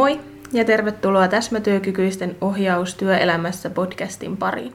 Moi 0.00 0.20
ja 0.52 0.64
tervetuloa 0.64 1.28
Täsmätyökykyisten 1.28 2.36
ohjaus 2.40 2.94
työelämässä 2.94 3.70
podcastin 3.70 4.36
pariin. 4.36 4.72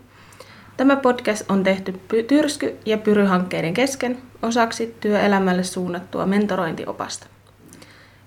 Tämä 0.78 0.96
podcast 0.96 1.52
on 1.52 1.64
tehty 1.64 2.00
Tyrsky- 2.28 2.78
ja 2.86 2.98
Pyry-hankkeiden 2.98 3.74
kesken 3.74 4.18
osaksi 4.42 4.96
työelämälle 5.00 5.64
suunnattua 5.64 6.26
mentorointiopasta. 6.26 7.28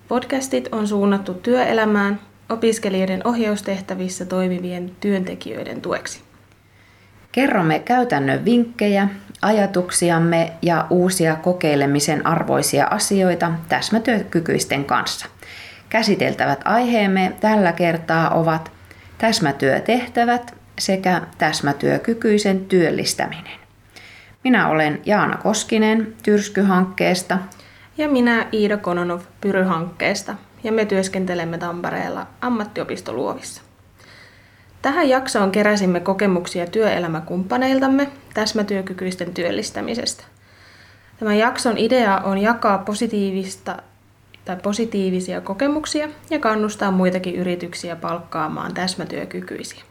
Podcastit 0.09 0.69
on 0.73 0.89
suunnattu 0.89 1.35
työelämään 1.35 2.21
opiskelijoiden 2.49 3.27
ohjaustehtävissä 3.27 4.25
toimivien 4.25 4.91
työntekijöiden 5.01 5.81
tueksi. 5.81 6.21
Kerromme 7.33 7.79
käytännön 7.79 8.45
vinkkejä, 8.45 9.09
ajatuksiamme 9.43 10.53
ja 10.63 10.87
uusia 10.91 11.37
kokeilemisen 11.37 12.27
arvoisia 12.27 12.87
asioita 12.87 13.53
täsmätyökykyisten 13.69 14.85
kanssa. 14.85 15.27
Käsiteltävät 15.89 16.61
aiheemme 16.65 17.33
tällä 17.41 17.73
kertaa 17.73 18.31
ovat 18.31 18.73
täsmätyötehtävät 19.19 20.55
sekä 20.79 21.23
täsmätyökykyisen 21.39 22.67
työllistäminen. 22.67 23.59
Minä 24.45 24.69
olen 24.69 25.01
Jaana 25.07 25.37
Koskinen 25.37 26.15
Tyrsky-hankkeesta. 26.23 27.39
Ja 27.99 28.09
minä 28.09 28.47
Iida 28.53 28.77
Kononov 28.77 29.21
Pyry-hankkeesta. 29.41 30.35
Ja 30.65 30.73
me 30.73 30.85
työskentelemme 30.85 31.59
Tampereella 31.59 32.27
ammattiopistoluovissa. 32.41 33.63
Tähän 34.83 35.09
jaksoon 35.09 35.51
keräsimme 35.51 36.01
kokemuksia 36.01 36.67
työelämäkumppaneiltamme 36.67 38.09
täsmätyökykyisten 38.35 39.35
työllistämisestä. 39.35 40.25
Tämän 41.19 41.39
jakson 41.39 41.79
idea 41.79 42.19
on 42.19 42.39
jakaa 42.39 42.79
positiivista 42.79 43.77
tai 44.49 44.57
positiivisia 44.63 45.41
kokemuksia 45.41 46.09
ja 46.31 46.39
kannustaa 46.39 46.91
muitakin 46.91 47.35
yrityksiä 47.35 47.97
palkkaamaan 47.97 48.75
täsmätyökykyisiä. 48.75 49.83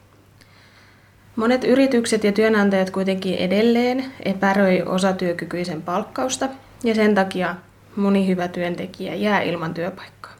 Monet 1.36 1.64
yritykset 1.64 2.24
ja 2.24 2.32
työnantajat 2.32 2.90
kuitenkin 2.90 3.34
edelleen 3.34 4.04
epäröi 4.24 4.82
osatyökykyisen 4.82 5.82
palkkausta 5.82 6.48
ja 6.84 6.94
sen 6.94 7.14
takia 7.14 7.54
moni 7.96 8.26
hyvä 8.26 8.48
työntekijä 8.48 9.14
jää 9.14 9.40
ilman 9.40 9.74
työpaikkaa. 9.74 10.32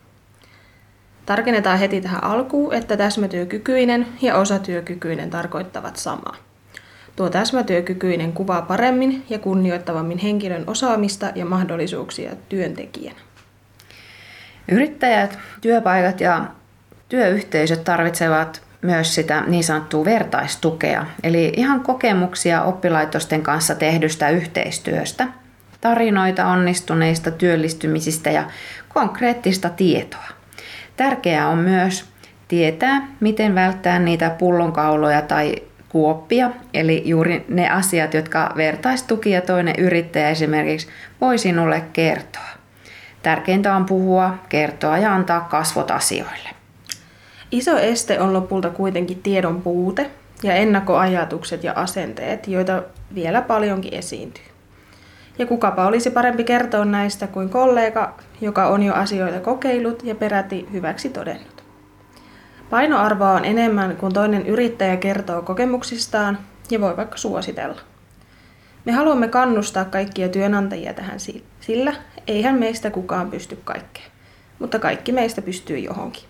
Tarkennetaan 1.27 1.79
heti 1.79 2.01
tähän 2.01 2.25
alkuun, 2.25 2.75
että 2.75 2.97
täsmätyökykyinen 2.97 4.07
ja 4.23 4.37
osatyökykyinen 4.37 5.31
tarkoittavat 5.31 5.97
samaa. 5.97 6.37
Tuo 7.17 7.31
täsmätyökykyinen 7.31 8.33
kuvaa 8.33 8.63
paremmin 8.63 9.25
ja 9.31 9.39
kunnioittavammin 9.39 10.19
henkilön 10.19 10.65
osaamista 10.67 11.33
ja 11.35 11.45
mahdollisuuksia 11.45 12.37
työntekijänä. 12.49 13.28
Yrittäjät, 14.73 15.39
työpaikat 15.61 16.21
ja 16.21 16.45
työyhteisöt 17.09 17.85
tarvitsevat 17.85 18.63
myös 18.83 19.15
sitä 19.15 19.41
niin 19.47 19.65
sanottua 19.65 20.05
vertaistukea, 20.05 21.07
eli 21.23 21.53
ihan 21.57 21.81
kokemuksia 21.81 22.63
oppilaitosten 22.63 23.43
kanssa 23.43 23.75
tehdystä 23.75 24.29
yhteistyöstä, 24.31 25.29
tarinoita 25.81 26.47
onnistuneista 26.47 27.31
työllistymisistä 27.31 28.31
ja 28.31 28.45
konkreettista 28.89 29.71
tietoa. 29.71 30.29
Tärkeää 30.97 31.49
on 31.49 31.59
myös 31.59 32.05
tietää, 32.49 33.09
miten 33.21 33.55
välttää 33.55 33.99
niitä 33.99 34.31
pullonkauloja 34.31 35.23
tai 35.23 35.57
kuoppia, 35.89 36.51
eli 36.75 37.03
juuri 37.05 37.45
ne 37.49 37.71
asiat, 37.71 38.15
jotka 38.15 38.53
vertaistuki 38.57 39.31
ja 39.31 39.41
toinen 39.41 39.75
yrittäjä 39.79 40.31
esimerkiksi 40.31 40.89
voi 41.21 41.39
sinulle 41.39 41.85
kertoa. 41.93 42.58
Tärkeintä 43.29 43.77
on 43.77 43.85
puhua, 43.85 44.35
kertoa 44.49 44.99
ja 44.99 45.15
antaa 45.15 45.41
kasvot 45.41 45.91
asioille. 45.91 46.49
Iso 47.51 47.79
este 47.79 48.21
on 48.21 48.33
lopulta 48.33 48.71
kuitenkin 48.71 49.23
tiedon 49.23 49.63
puute 49.63 50.11
ja 50.43 50.55
ennakkoajatukset 50.55 51.65
ja 51.65 51.73
asenteet, 51.77 52.49
joita 52.49 52.83
vielä 53.15 53.43
paljonkin 53.43 53.95
esiintyy. 53.95 54.45
Ja 55.39 55.47
kukapa 55.47 55.87
olisi 55.87 56.11
parempi 56.11 56.45
kertoa 56.45 56.85
näistä 56.85 57.27
kuin 57.27 57.49
kollega, 57.49 58.15
joka 58.41 58.69
on 58.69 58.83
jo 58.83 58.95
asioita 58.95 59.41
kokeillut 59.41 60.05
ja 60.05 60.15
peräti 60.15 60.69
hyväksi 60.73 61.09
todennut. 61.09 61.65
Painoarvoa 62.71 63.33
on 63.33 63.45
enemmän, 63.45 63.97
kun 63.97 64.13
toinen 64.13 64.47
yrittäjä 64.47 64.97
kertoo 64.97 65.43
kokemuksistaan 65.43 66.39
ja 66.71 66.81
voi 66.81 66.97
vaikka 66.97 67.17
suositella. 67.17 67.81
Me 68.85 68.93
haluamme 68.93 69.29
kannustaa 69.29 69.85
kaikkia 69.85 70.29
työnantajia 70.29 70.95
tähän 70.95 71.21
sillä, 71.61 71.95
eihän 72.29 72.55
meistä 72.55 72.91
kukaan 72.91 73.31
pysty 73.31 73.59
kaikkeen, 73.65 74.11
mutta 74.59 74.79
kaikki 74.79 75.13
meistä 75.13 75.43
pystyy 75.43 75.79
johonkin. 75.79 76.25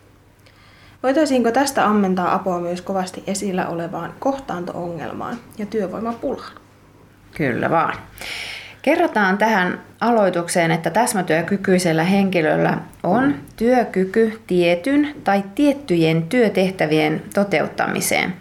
Voitaisiinko 1.02 1.50
tästä 1.50 1.86
ammentaa 1.86 2.34
apua 2.34 2.60
myös 2.60 2.82
kovasti 2.82 3.22
esillä 3.26 3.66
olevaan 3.66 4.14
kohtaanto-ongelmaan 4.18 5.36
ja 5.58 5.66
työvoimapulaan? 5.66 6.52
Kyllä 7.36 7.70
vaan. 7.70 7.94
Kerrotaan 8.82 9.38
tähän 9.38 9.80
aloitukseen, 10.00 10.70
että 10.70 10.90
täsmätyökykyisellä 10.90 12.04
henkilöllä 12.04 12.78
on 13.02 13.34
työkyky 13.56 14.40
tietyn 14.46 15.14
tai 15.24 15.44
tiettyjen 15.54 16.22
työtehtävien 16.22 17.22
toteuttamiseen. 17.34 18.34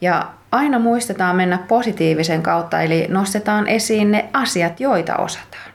Ja 0.00 0.26
aina 0.50 0.78
muistetaan 0.78 1.36
mennä 1.36 1.58
positiivisen 1.68 2.42
kautta, 2.42 2.80
eli 2.80 3.06
nostetaan 3.08 3.68
esiin 3.68 4.10
ne 4.10 4.28
asiat, 4.32 4.80
joita 4.80 5.16
osataan. 5.16 5.71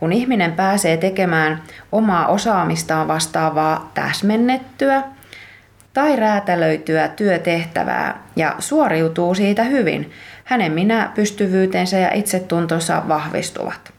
Kun 0.00 0.12
ihminen 0.12 0.52
pääsee 0.52 0.96
tekemään 0.96 1.62
omaa 1.92 2.26
osaamistaan 2.26 3.08
vastaavaa 3.08 3.90
täsmennettyä 3.94 5.02
tai 5.94 6.16
räätälöityä 6.16 7.08
työtehtävää 7.08 8.22
ja 8.36 8.54
suoriutuu 8.58 9.34
siitä 9.34 9.64
hyvin, 9.64 10.10
hänen 10.44 10.72
minä 10.72 11.12
pystyvyytensä 11.14 11.98
ja 11.98 12.14
itsetuntonsa 12.14 13.02
vahvistuvat. 13.08 13.92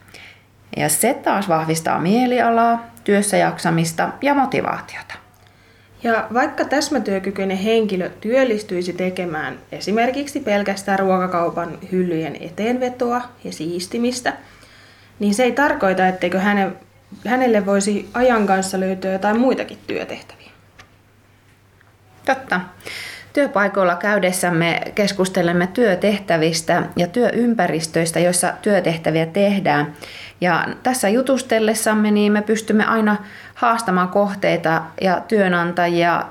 Ja 0.77 0.89
se 0.89 1.13
taas 1.13 1.49
vahvistaa 1.49 1.99
mielialaa, 1.99 2.85
työssä 3.03 3.37
jaksamista 3.37 4.09
ja 4.21 4.33
motivaatiota. 4.33 5.13
Ja 6.03 6.27
vaikka 6.33 6.65
täsmätyökykyinen 6.65 7.57
henkilö 7.57 8.09
työllistyisi 8.21 8.93
tekemään 8.93 9.59
esimerkiksi 9.71 10.39
pelkästään 10.39 10.99
ruokakaupan 10.99 11.77
hyllyjen 11.91 12.37
eteenvetoa 12.39 13.21
ja 13.43 13.51
siistimistä, 13.51 14.33
niin 15.21 15.33
se 15.33 15.43
ei 15.43 15.51
tarkoita, 15.51 16.07
etteikö 16.07 16.39
häne, 16.39 16.71
hänelle 17.27 17.65
voisi 17.65 18.09
ajan 18.13 18.47
kanssa 18.47 18.79
löytyä 18.79 19.11
jotain 19.11 19.39
muitakin 19.39 19.77
työtehtäviä. 19.87 20.51
Totta. 22.25 22.61
Työpaikoilla 23.33 23.95
käydessämme 23.95 24.81
keskustelemme 24.95 25.67
työtehtävistä 25.67 26.83
ja 26.95 27.07
työympäristöistä, 27.07 28.19
joissa 28.19 28.53
työtehtäviä 28.61 29.25
tehdään. 29.25 29.93
Ja 30.41 30.67
tässä 30.83 31.09
jutustellessamme 31.09 32.11
niin 32.11 32.31
me 32.31 32.41
pystymme 32.41 32.85
aina 32.85 33.17
haastamaan 33.55 34.09
kohteita 34.09 34.81
ja 35.01 35.21
työnantajia, 35.27 36.25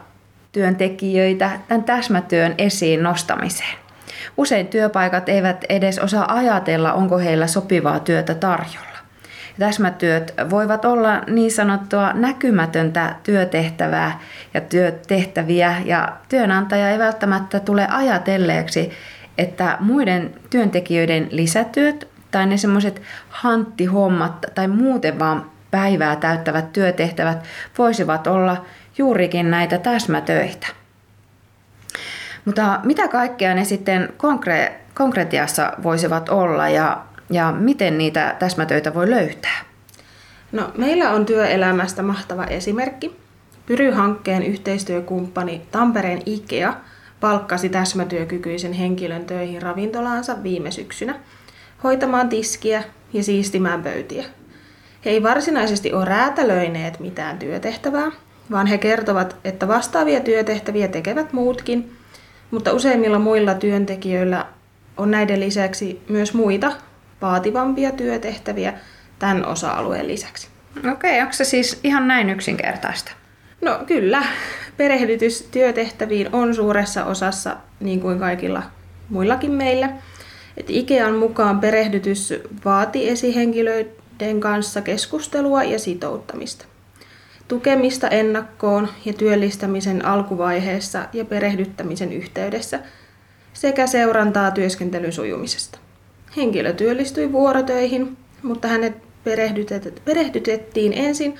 työntekijöitä 0.52 1.50
tämän 1.68 1.84
täsmätyön 1.84 2.54
esiin 2.58 3.02
nostamiseen. 3.02 3.89
Usein 4.36 4.66
työpaikat 4.66 5.28
eivät 5.28 5.64
edes 5.68 5.98
osaa 5.98 6.34
ajatella, 6.34 6.92
onko 6.92 7.18
heillä 7.18 7.46
sopivaa 7.46 8.00
työtä 8.00 8.34
tarjolla. 8.34 8.90
Täsmätyöt 9.58 10.34
voivat 10.50 10.84
olla 10.84 11.22
niin 11.26 11.52
sanottua 11.52 12.12
näkymätöntä 12.12 13.14
työtehtävää 13.22 14.20
ja 14.54 14.60
työtehtäviä 14.60 15.76
ja 15.84 16.16
työnantaja 16.28 16.90
ei 16.90 16.98
välttämättä 16.98 17.60
tule 17.60 17.86
ajatelleeksi, 17.90 18.90
että 19.38 19.76
muiden 19.80 20.34
työntekijöiden 20.50 21.28
lisätyöt 21.30 22.08
tai 22.30 22.46
ne 22.46 22.56
semmoiset 22.56 23.02
hanttihommat 23.28 24.46
tai 24.54 24.68
muuten 24.68 25.18
vaan 25.18 25.50
päivää 25.70 26.16
täyttävät 26.16 26.72
työtehtävät 26.72 27.44
voisivat 27.78 28.26
olla 28.26 28.64
juurikin 28.98 29.50
näitä 29.50 29.78
täsmätöitä. 29.78 30.79
Mutta 32.44 32.80
mitä 32.84 33.08
kaikkea 33.08 33.54
ne 33.54 33.64
sitten 33.64 34.08
konkre- 34.16 34.72
konkretiassa 34.94 35.72
voisivat 35.82 36.28
olla 36.28 36.68
ja 36.68 37.02
ja 37.30 37.52
miten 37.52 37.98
niitä 37.98 38.36
täsmätöitä 38.38 38.94
voi 38.94 39.10
löytää? 39.10 39.64
No, 40.52 40.70
meillä 40.78 41.10
on 41.10 41.26
työelämästä 41.26 42.02
mahtava 42.02 42.44
esimerkki. 42.44 43.16
Pyry-hankkeen 43.66 44.42
yhteistyökumppani 44.42 45.62
Tampereen 45.70 46.22
IKEA 46.26 46.74
palkkasi 47.20 47.68
täsmätyökykyisen 47.68 48.72
henkilön 48.72 49.24
töihin 49.24 49.62
ravintolaansa 49.62 50.42
viime 50.42 50.70
syksynä 50.70 51.14
hoitamaan 51.84 52.28
tiskiä 52.28 52.82
ja 53.12 53.22
siistimään 53.24 53.82
pöytiä. 53.82 54.24
He 55.04 55.10
ei 55.10 55.22
varsinaisesti 55.22 55.92
ole 55.92 56.04
räätälöineet 56.04 57.00
mitään 57.00 57.38
työtehtävää, 57.38 58.10
vaan 58.50 58.66
he 58.66 58.78
kertovat, 58.78 59.36
että 59.44 59.68
vastaavia 59.68 60.20
työtehtäviä 60.20 60.88
tekevät 60.88 61.32
muutkin, 61.32 61.96
mutta 62.50 62.72
useimmilla 62.72 63.18
muilla 63.18 63.54
työntekijöillä 63.54 64.46
on 64.96 65.10
näiden 65.10 65.40
lisäksi 65.40 66.02
myös 66.08 66.34
muita 66.34 66.72
vaativampia 67.22 67.92
työtehtäviä 67.92 68.74
tämän 69.18 69.46
osa-alueen 69.46 70.08
lisäksi. 70.08 70.48
Okei, 70.92 71.20
onko 71.20 71.32
se 71.32 71.44
siis 71.44 71.80
ihan 71.84 72.08
näin 72.08 72.30
yksinkertaista? 72.30 73.12
No 73.60 73.78
kyllä, 73.86 74.22
perehdytys 74.76 75.48
työtehtäviin 75.50 76.28
on 76.32 76.54
suuressa 76.54 77.04
osassa 77.04 77.56
niin 77.80 78.00
kuin 78.00 78.18
kaikilla 78.18 78.62
muillakin 79.08 79.52
meillä. 79.52 79.90
Et 80.56 80.70
Ikean 80.70 81.14
mukaan 81.14 81.60
perehdytys 81.60 82.34
vaatii 82.64 83.08
esihenkilöiden 83.08 84.40
kanssa 84.40 84.80
keskustelua 84.80 85.62
ja 85.62 85.78
sitouttamista. 85.78 86.64
Tukemista 87.50 88.08
ennakkoon 88.08 88.88
ja 89.04 89.12
työllistämisen 89.12 90.04
alkuvaiheessa 90.04 91.08
ja 91.12 91.24
perehdyttämisen 91.24 92.12
yhteydessä 92.12 92.80
sekä 93.52 93.86
seurantaa 93.86 94.50
työskentelyn 94.50 95.12
sujumisesta. 95.12 95.78
Henkilö 96.36 96.72
työllistyi 96.72 97.32
vuorotöihin, 97.32 98.16
mutta 98.42 98.68
hänet 98.68 98.96
perehdytettiin 100.04 100.92
ensin 100.92 101.34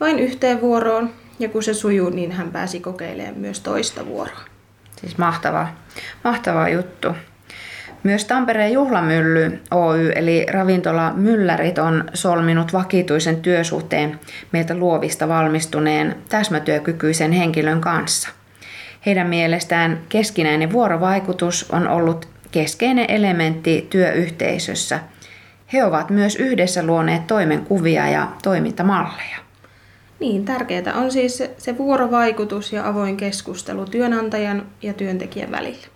vain 0.00 0.18
yhteen 0.18 0.60
vuoroon 0.60 1.10
ja 1.38 1.48
kun 1.48 1.62
se 1.62 1.74
sujuu, 1.74 2.10
niin 2.10 2.32
hän 2.32 2.50
pääsi 2.50 2.80
kokeilemaan 2.80 3.38
myös 3.38 3.60
toista 3.60 4.06
vuoroa. 4.06 4.40
Siis 5.00 5.18
mahtava, 5.18 5.68
mahtava 6.24 6.68
juttu. 6.68 7.08
Myös 8.02 8.24
Tampereen 8.24 8.72
Juhlamylly 8.72 9.60
Oy 9.70 10.12
eli 10.14 10.46
ravintola 10.50 11.12
Myllärit 11.12 11.78
on 11.78 12.04
solminut 12.14 12.72
vakituisen 12.72 13.36
työsuhteen 13.36 14.20
meiltä 14.52 14.74
luovista 14.74 15.28
valmistuneen 15.28 16.16
täsmätyökykyisen 16.28 17.32
henkilön 17.32 17.80
kanssa. 17.80 18.28
Heidän 19.06 19.26
mielestään 19.26 19.98
keskinäinen 20.08 20.72
vuorovaikutus 20.72 21.70
on 21.70 21.88
ollut 21.88 22.28
keskeinen 22.50 23.10
elementti 23.10 23.86
työyhteisössä. 23.90 25.00
He 25.72 25.84
ovat 25.84 26.10
myös 26.10 26.36
yhdessä 26.36 26.82
luoneet 26.82 27.26
toimenkuvia 27.26 28.08
ja 28.08 28.28
toimintamalleja. 28.42 29.36
Niin, 30.20 30.44
tärkeää 30.44 30.94
on 30.94 31.12
siis 31.12 31.42
se 31.58 31.78
vuorovaikutus 31.78 32.72
ja 32.72 32.88
avoin 32.88 33.16
keskustelu 33.16 33.84
työnantajan 33.84 34.66
ja 34.82 34.92
työntekijän 34.92 35.50
välillä. 35.50 35.95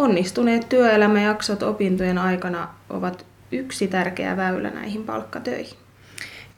Onnistuneet 0.00 0.68
työelämäjaksot 0.68 1.62
opintojen 1.62 2.18
aikana 2.18 2.68
ovat 2.90 3.26
yksi 3.52 3.88
tärkeä 3.88 4.36
väylä 4.36 4.70
näihin 4.70 5.04
palkkatöihin. 5.04 5.76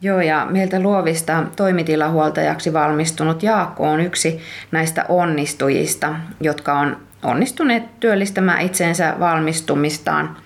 Joo, 0.01 0.21
ja 0.21 0.47
meiltä 0.49 0.79
luovista 0.79 1.43
toimitilahuoltajaksi 1.55 2.73
valmistunut 2.73 3.43
Jaakko 3.43 3.89
on 3.89 3.99
yksi 3.99 4.39
näistä 4.71 5.05
onnistujista, 5.09 6.15
jotka 6.41 6.73
on 6.73 6.97
onnistuneet 7.23 7.99
työllistämään 7.99 8.61
itsensä 8.61 9.15
valmistumistaan, 9.19 10.37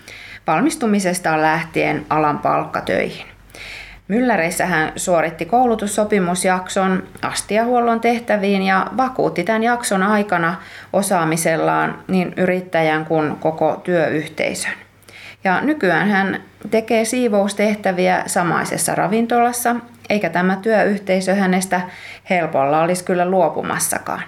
valmistumisestaan 0.47 1.41
lähtien 1.41 2.05
alan 2.09 2.39
palkkatöihin. 2.39 3.36
Mylläreissä 4.07 4.65
hän 4.65 4.91
suoritti 4.95 5.45
koulutussopimusjakson 5.45 7.03
astiahuollon 7.21 7.99
tehtäviin 7.99 8.61
ja 8.63 8.87
vakuutti 8.97 9.43
tämän 9.43 9.63
jakson 9.63 10.03
aikana 10.03 10.55
osaamisellaan 10.93 12.03
niin 12.07 12.33
yrittäjän 12.37 13.05
kuin 13.05 13.35
koko 13.35 13.81
työyhteisön. 13.83 14.73
Ja 15.43 15.61
nykyään 15.61 16.09
hän 16.09 16.41
tekee 16.71 17.05
siivoustehtäviä 17.05 18.23
samaisessa 18.25 18.95
ravintolassa, 18.95 19.75
eikä 20.09 20.29
tämä 20.29 20.55
työyhteisö 20.61 21.35
hänestä 21.35 21.81
helpolla 22.29 22.81
olisi 22.81 23.03
kyllä 23.03 23.29
luopumassakaan. 23.29 24.23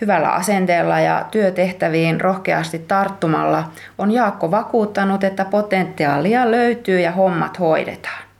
Hyvällä 0.00 0.28
asenteella 0.28 1.00
ja 1.00 1.26
työtehtäviin 1.30 2.20
rohkeasti 2.20 2.78
tarttumalla 2.78 3.64
on 3.98 4.10
Jaakko 4.10 4.50
vakuuttanut, 4.50 5.24
että 5.24 5.44
potentiaalia 5.44 6.50
löytyy 6.50 7.00
ja 7.00 7.12
hommat 7.12 7.58
hoidetaan. 7.58 8.31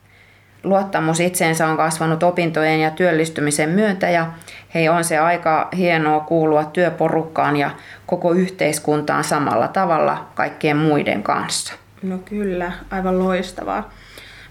Luottamus 0.64 1.20
itseensä 1.20 1.66
on 1.66 1.76
kasvanut 1.76 2.22
opintojen 2.22 2.80
ja 2.80 2.90
työllistymisen 2.90 3.68
myöntä 3.68 4.10
ja 4.10 4.26
hei 4.74 4.88
on 4.88 5.04
se 5.04 5.18
aika 5.18 5.68
hienoa 5.76 6.20
kuulua 6.20 6.64
työporukkaan 6.64 7.56
ja 7.56 7.70
koko 8.06 8.32
yhteiskuntaan 8.32 9.24
samalla 9.24 9.68
tavalla 9.68 10.26
kaikkien 10.34 10.76
muiden 10.76 11.22
kanssa. 11.22 11.74
No 12.02 12.18
kyllä, 12.18 12.72
aivan 12.90 13.18
loistavaa. 13.18 13.90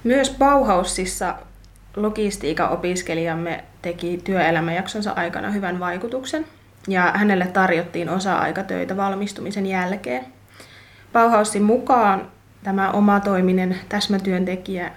Myös 0.03 0.35
Bauhausissa 0.39 1.35
logistiikan 1.95 2.69
opiskelijamme 2.69 3.63
teki 3.81 4.21
työelämäjaksonsa 4.23 5.11
aikana 5.11 5.51
hyvän 5.51 5.79
vaikutuksen 5.79 6.45
ja 6.87 7.11
hänelle 7.15 7.47
tarjottiin 7.47 8.09
osa-aikatöitä 8.09 8.97
valmistumisen 8.97 9.65
jälkeen. 9.65 10.25
Bauhausin 11.13 11.63
mukaan 11.63 12.27
tämä 12.63 12.91
omatoiminen 12.91 13.75
täsmätyöntekijä 13.89 14.91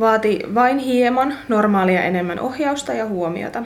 vaati 0.00 0.40
vain 0.54 0.78
hieman 0.78 1.34
normaalia 1.48 2.02
enemmän 2.02 2.40
ohjausta 2.40 2.92
ja 2.92 3.06
huomiota. 3.06 3.62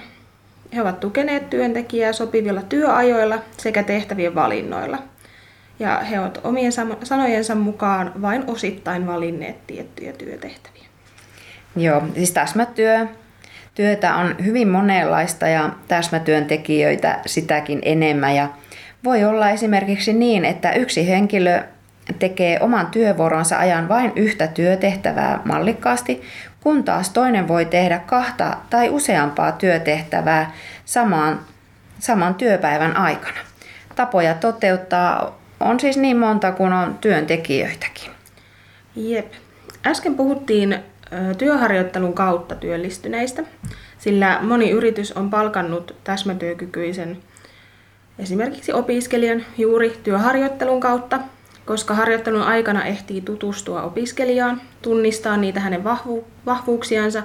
He 0.74 0.82
ovat 0.82 1.00
tukeneet 1.00 1.50
työntekijää 1.50 2.12
sopivilla 2.12 2.62
työajoilla 2.62 3.38
sekä 3.56 3.82
tehtävien 3.82 4.34
valinnoilla. 4.34 4.98
Ja 5.78 5.98
he 5.98 6.20
ovat 6.20 6.40
omien 6.44 6.72
sanojensa 7.02 7.54
mukaan 7.54 8.12
vain 8.22 8.44
osittain 8.46 9.06
valinneet 9.06 9.66
tiettyjä 9.66 10.12
työtehtäviä. 10.12 10.82
Joo, 11.76 12.02
siis 12.14 12.30
täsmätyö. 12.30 13.06
Työtä 13.74 14.14
on 14.14 14.36
hyvin 14.44 14.68
monenlaista 14.68 15.48
ja 15.48 15.70
täsmätyöntekijöitä 15.88 17.20
sitäkin 17.26 17.78
enemmän. 17.82 18.36
Ja 18.36 18.48
voi 19.04 19.24
olla 19.24 19.50
esimerkiksi 19.50 20.12
niin, 20.12 20.44
että 20.44 20.72
yksi 20.72 21.08
henkilö 21.08 21.62
tekee 22.18 22.60
oman 22.60 22.86
työvuoronsa 22.86 23.58
ajan 23.58 23.88
vain 23.88 24.12
yhtä 24.16 24.46
työtehtävää 24.46 25.40
mallikkaasti, 25.44 26.22
kun 26.60 26.84
taas 26.84 27.10
toinen 27.10 27.48
voi 27.48 27.64
tehdä 27.64 27.98
kahta 27.98 28.56
tai 28.70 28.88
useampaa 28.88 29.52
työtehtävää 29.52 30.52
samaan, 30.84 31.40
saman 31.98 32.34
työpäivän 32.34 32.96
aikana. 32.96 33.38
Tapoja 33.96 34.34
toteuttaa 34.34 35.38
on 35.60 35.80
siis 35.80 35.96
niin 35.96 36.16
monta 36.16 36.52
kuin 36.52 36.72
on 36.72 36.98
työntekijöitäkin. 37.00 38.10
Jep. 38.96 39.32
Äsken 39.86 40.14
puhuttiin 40.14 40.78
työharjoittelun 41.38 42.12
kautta 42.12 42.54
työllistyneistä, 42.54 43.42
sillä 43.98 44.38
moni 44.42 44.70
yritys 44.70 45.12
on 45.12 45.30
palkannut 45.30 45.96
täsmätyökykyisen 46.04 47.18
esimerkiksi 48.18 48.72
opiskelijan 48.72 49.44
juuri 49.58 50.00
työharjoittelun 50.04 50.80
kautta 50.80 51.20
koska 51.66 51.94
harjoittelun 51.94 52.42
aikana 52.42 52.84
ehtii 52.84 53.20
tutustua 53.20 53.82
opiskelijaan, 53.82 54.60
tunnistaa 54.82 55.36
niitä 55.36 55.60
hänen 55.60 55.84
vahvu- 55.84 56.24
vahvuuksiansa 56.46 57.22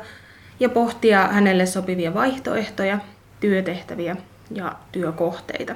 ja 0.60 0.70
pohtia 0.70 1.28
hänelle 1.28 1.66
sopivia 1.66 2.14
vaihtoehtoja, 2.14 3.00
työtehtäviä 3.40 4.16
ja 4.52 4.76
työkohteita. 4.92 5.76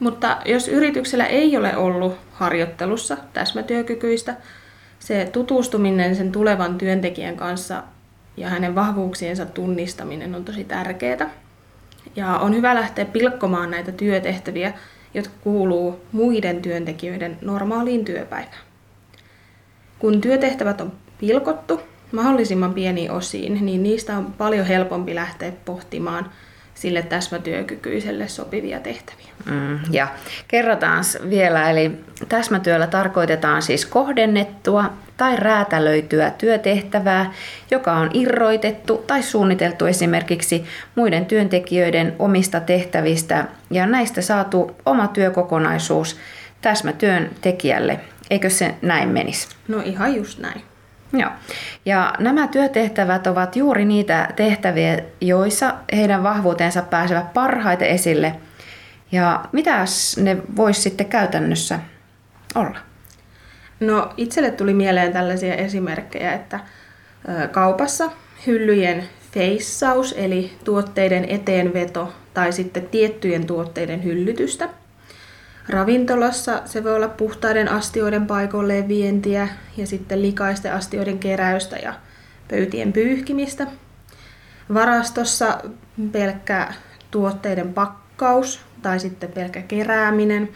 Mutta 0.00 0.38
jos 0.44 0.68
yrityksellä 0.68 1.26
ei 1.26 1.56
ole 1.56 1.76
ollut 1.76 2.16
harjoittelussa 2.32 3.16
täsmätyökykyistä, 3.32 4.34
se 4.98 5.28
tutustuminen 5.32 6.16
sen 6.16 6.32
tulevan 6.32 6.78
työntekijän 6.78 7.36
kanssa 7.36 7.82
ja 8.36 8.48
hänen 8.48 8.74
vahvuuksiensa 8.74 9.46
tunnistaminen 9.46 10.34
on 10.34 10.44
tosi 10.44 10.64
tärkeää. 10.64 11.30
Ja 12.16 12.38
on 12.38 12.54
hyvä 12.54 12.74
lähteä 12.74 13.04
pilkkomaan 13.04 13.70
näitä 13.70 13.92
työtehtäviä 13.92 14.72
jotka 15.14 15.34
kuuluu 15.40 16.00
muiden 16.12 16.62
työntekijöiden 16.62 17.38
normaaliin 17.42 18.04
työpäivään. 18.04 18.64
Kun 19.98 20.20
työtehtävät 20.20 20.80
on 20.80 20.92
pilkottu 21.18 21.80
mahdollisimman 22.12 22.74
pieniin 22.74 23.10
osiin, 23.10 23.66
niin 23.66 23.82
niistä 23.82 24.16
on 24.16 24.32
paljon 24.32 24.66
helpompi 24.66 25.14
lähteä 25.14 25.52
pohtimaan 25.64 26.30
sille 26.80 27.02
täsmätyökykyiselle 27.02 28.28
sopivia 28.28 28.80
tehtäviä. 28.80 29.26
Mm, 29.50 29.78
ja 29.90 30.08
kerrotaan 30.48 31.04
vielä, 31.30 31.70
eli 31.70 31.90
täsmätyöllä 32.28 32.86
tarkoitetaan 32.86 33.62
siis 33.62 33.86
kohdennettua 33.86 34.90
tai 35.16 35.36
räätälöityä 35.36 36.30
työtehtävää, 36.30 37.32
joka 37.70 37.92
on 37.92 38.10
irroitettu 38.14 39.04
tai 39.06 39.22
suunniteltu 39.22 39.86
esimerkiksi 39.86 40.64
muiden 40.94 41.26
työntekijöiden 41.26 42.16
omista 42.18 42.60
tehtävistä 42.60 43.44
ja 43.70 43.86
näistä 43.86 44.22
saatu 44.22 44.76
oma 44.86 45.08
työkokonaisuus 45.08 46.16
täsmätyön 46.60 47.30
tekijälle. 47.40 48.00
Eikö 48.30 48.50
se 48.50 48.74
näin 48.82 49.08
menisi? 49.08 49.48
No 49.68 49.82
ihan 49.84 50.14
just 50.14 50.38
näin. 50.38 50.69
Joo. 51.12 51.30
Ja 51.84 52.14
nämä 52.18 52.48
työtehtävät 52.48 53.26
ovat 53.26 53.56
juuri 53.56 53.84
niitä 53.84 54.28
tehtäviä, 54.36 54.98
joissa 55.20 55.74
heidän 55.92 56.22
vahvuutensa 56.22 56.82
pääsevät 56.82 57.32
parhaiten 57.32 57.88
esille. 57.88 58.34
Ja 59.12 59.44
mitä 59.52 59.84
ne 60.22 60.36
voisi 60.56 60.80
sitten 60.80 61.06
käytännössä 61.06 61.78
olla? 62.54 62.78
No 63.80 64.12
itselle 64.16 64.50
tuli 64.50 64.74
mieleen 64.74 65.12
tällaisia 65.12 65.54
esimerkkejä, 65.54 66.32
että 66.32 66.60
kaupassa 67.50 68.10
hyllyjen 68.46 69.04
feissaus, 69.32 70.14
eli 70.18 70.52
tuotteiden 70.64 71.24
eteenveto 71.24 72.12
tai 72.34 72.52
sitten 72.52 72.86
tiettyjen 72.86 73.46
tuotteiden 73.46 74.04
hyllytystä. 74.04 74.68
Ravintolassa 75.68 76.62
se 76.64 76.84
voi 76.84 76.96
olla 76.96 77.08
puhtaiden 77.08 77.68
astioiden 77.68 78.26
paikoilleen 78.26 78.88
vientiä 78.88 79.48
ja 79.76 79.86
sitten 79.86 80.22
likaisten 80.22 80.72
astioiden 80.72 81.18
keräystä 81.18 81.76
ja 81.76 81.94
pöytien 82.48 82.92
pyyhkimistä. 82.92 83.66
Varastossa 84.74 85.58
pelkkä 86.12 86.74
tuotteiden 87.10 87.74
pakkaus 87.74 88.60
tai 88.82 89.00
sitten 89.00 89.32
pelkkä 89.32 89.62
kerääminen. 89.62 90.48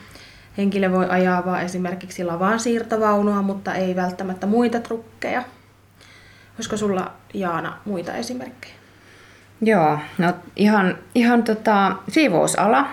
Henkilö 0.58 0.92
voi 0.92 1.06
ajaa 1.08 1.44
vaan 1.44 1.62
esimerkiksi 1.62 2.24
lavaan 2.24 2.60
siirtovaunua, 2.60 3.42
mutta 3.42 3.74
ei 3.74 3.96
välttämättä 3.96 4.46
muita 4.46 4.80
trukkeja. 4.80 5.42
Olisiko 6.54 6.76
sulla 6.76 7.12
Jaana 7.34 7.78
muita 7.84 8.14
esimerkkejä? 8.14 8.74
Joo, 9.60 9.98
no 10.18 10.34
ihan, 10.56 10.98
ihan 11.14 11.42
tota, 11.42 11.96
siivousala. 12.08 12.88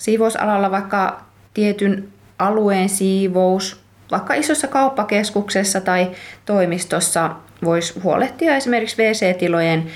Siivousalalla 0.00 0.70
vaikka 0.70 1.20
tietyn 1.54 2.08
alueen 2.38 2.88
siivous, 2.88 3.80
vaikka 4.10 4.34
isossa 4.34 4.68
kauppakeskuksessa 4.68 5.80
tai 5.80 6.10
toimistossa 6.44 7.30
voisi 7.64 8.00
huolehtia 8.00 8.56
esimerkiksi 8.56 9.02
WC-tilojen 9.02 9.86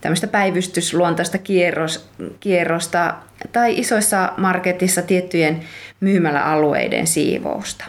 tämmöistä 0.00 0.26
päivystysluontaista 0.26 1.38
kierros, 1.38 2.08
kierrosta 2.40 3.14
tai 3.52 3.78
isoissa 3.78 4.32
marketissa 4.36 5.02
tiettyjen 5.02 5.60
myymäläalueiden 6.00 7.06
siivousta. 7.06 7.84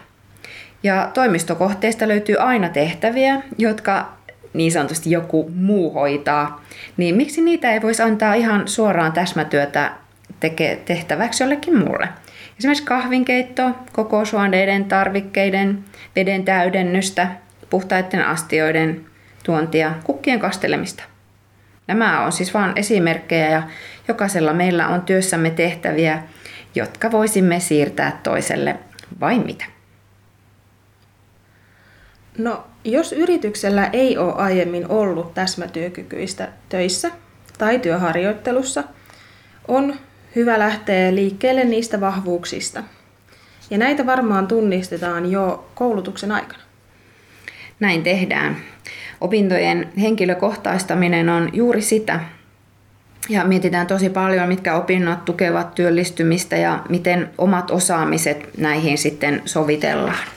Ja 0.84 1.12
toimistokohteista 1.14 2.08
löytyy 2.08 2.36
aina 2.40 2.70
tehtäviä, 2.70 3.42
jotka 3.58 4.14
niin 4.54 4.72
sanotusti 4.72 5.12
joku 5.12 5.52
muu 5.56 5.94
hoitaa, 5.94 6.64
niin 6.98 7.16
miksi 7.16 7.42
niitä 7.42 7.74
ei 7.74 7.82
voisi 7.82 8.02
antaa 8.02 8.34
ihan 8.34 8.68
suoraan 8.68 9.12
täsmätyötä 9.12 9.92
teke, 10.42 10.80
tehtäväksi 10.86 11.44
jollekin 11.44 11.78
muulle? 11.78 12.10
Esimerkiksi 12.60 12.84
kahvinkeitto, 12.84 13.72
kokoushuoneiden, 13.94 14.86
tarvikkeiden, 14.86 15.84
veden 16.16 16.46
täydennystä, 16.46 17.28
puhtaiden 17.70 18.26
astioiden 18.26 19.06
tuontia, 19.44 19.94
kukkien 20.04 20.40
kastelemista. 20.40 21.04
Nämä 21.88 22.26
on 22.26 22.32
siis 22.32 22.54
vain 22.54 22.72
esimerkkejä 22.76 23.50
ja 23.50 23.64
jokaisella 24.08 24.54
meillä 24.54 24.88
on 24.88 25.02
työssämme 25.02 25.50
tehtäviä, 25.50 26.24
jotka 26.76 27.12
voisimme 27.12 27.60
siirtää 27.60 28.20
toiselle 28.24 28.76
vai 29.20 29.40
mitä? 29.40 29.66
No, 32.38 32.68
jos 32.84 33.14
yrityksellä 33.14 33.90
ei 33.94 34.18
ole 34.18 34.34
aiemmin 34.34 34.88
ollut 34.90 35.34
täsmätyökykyistä 35.34 36.48
töissä 36.70 37.12
tai 37.58 37.80
työharjoittelussa, 37.80 38.84
on 39.68 39.96
hyvä 40.36 40.60
lähteä 40.60 41.16
liikkeelle 41.16 41.64
niistä 41.64 42.02
vahvuuksista. 42.02 42.84
Ja 43.70 43.78
näitä 43.78 44.06
varmaan 44.06 44.48
tunnistetaan 44.48 45.32
jo 45.32 45.72
koulutuksen 45.76 46.32
aikana. 46.32 46.64
Näin 47.80 48.04
tehdään. 48.04 48.58
Opintojen 49.22 49.90
henkilökohtaistaminen 50.02 51.30
on 51.30 51.50
juuri 51.54 51.82
sitä. 51.82 52.20
Ja 53.30 53.44
mietitään 53.44 53.88
tosi 53.88 54.10
paljon, 54.10 54.48
mitkä 54.48 54.76
opinnot 54.76 55.26
tukevat 55.26 55.76
työllistymistä 55.76 56.56
ja 56.56 56.80
miten 56.90 57.30
omat 57.38 57.72
osaamiset 57.72 58.50
näihin 58.58 58.98
sitten 58.98 59.42
sovitellaan. 59.46 60.28